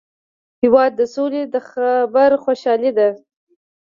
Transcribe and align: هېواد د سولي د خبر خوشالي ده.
هېواد 0.61 0.91
د 0.99 1.01
سولي 1.13 1.43
د 1.53 1.55
خبر 1.69 2.31
خوشالي 2.43 2.91
ده. 2.97 3.09